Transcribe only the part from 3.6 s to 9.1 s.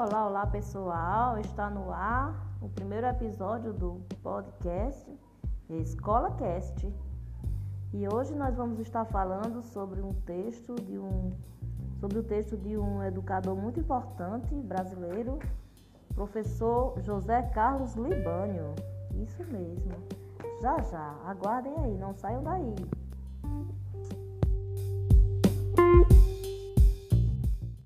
do podcast Escola Cast. E hoje nós vamos estar